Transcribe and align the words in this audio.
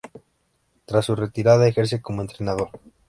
Tras 0.85 1.05
su 1.05 1.15
retirada 1.15 1.67
ejerce 1.67 2.01
como 2.01 2.21
entrenador. 2.23 2.69